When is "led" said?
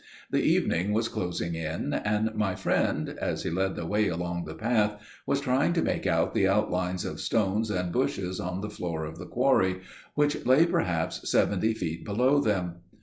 3.51-3.75